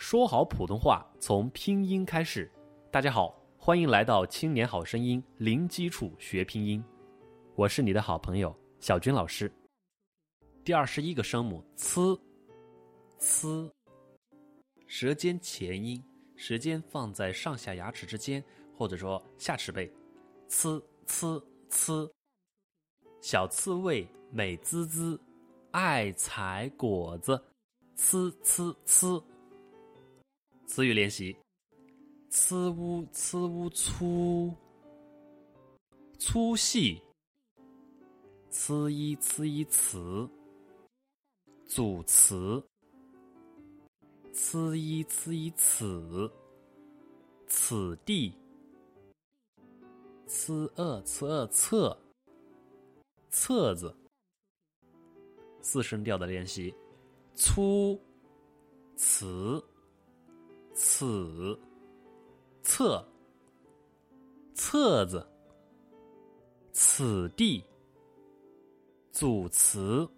[0.00, 2.50] 说好普通话从拼音开始。
[2.90, 6.82] 大家好，欢迎来到《青年好声音》零基础学拼音，
[7.54, 9.52] 我是你的好朋友小军老师。
[10.64, 13.70] 第二十一个声母 “c”，c，
[14.86, 16.02] 舌尖前音，
[16.34, 18.42] 舌尖放在上下牙齿之间，
[18.74, 19.92] 或者说下齿背
[20.48, 21.26] ，c c
[21.68, 21.92] c，
[23.20, 25.20] 小刺猬美滋滋，
[25.72, 27.44] 爱采果子
[27.96, 29.22] ，c c c。
[30.72, 31.36] 词语练习：
[32.30, 34.54] 呲乌呲乌粗。
[36.16, 37.02] 粗细，
[38.52, 40.30] 呲一呲一词。
[41.66, 42.64] 组词，
[44.32, 46.32] 呲一呲一此
[47.48, 48.32] 此地，
[50.28, 51.98] 呲二呲二册。
[53.28, 53.92] 册子。
[55.62, 56.72] 四声调的练习：
[57.34, 58.00] 粗
[58.94, 59.60] 词。
[60.82, 61.60] 此
[62.62, 63.06] 册
[64.54, 65.28] 册子，
[66.72, 67.62] 此地
[69.12, 70.08] 组词，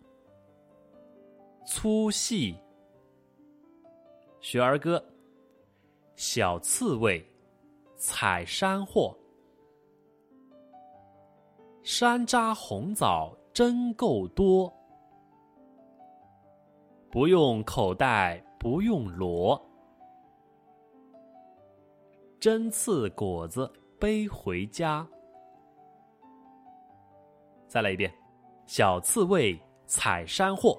[1.67, 2.57] 粗细
[4.41, 5.05] 学儿歌。
[6.15, 7.21] 小刺猬
[7.97, 9.19] 采山货，
[11.83, 14.73] 山楂红枣真够多，
[17.11, 19.61] 不用口袋不用箩。
[22.43, 25.07] 针刺果子背回家。
[27.69, 28.13] 再来一遍，
[28.67, 30.77] 小刺猬采山货，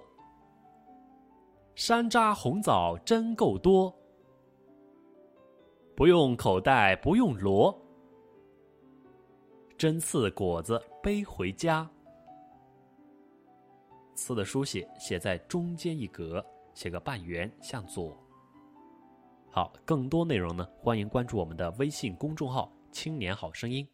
[1.74, 3.96] 山楂红枣真够多，
[5.96, 7.74] 不用口袋不用箩，
[9.78, 11.90] 针刺果子背回家。
[14.16, 18.22] 刺的书写写在中间一格，写个半圆向左。
[19.56, 23.88] 好，更多内容呢，欢迎关注我们的微信公众号“青年好声音”。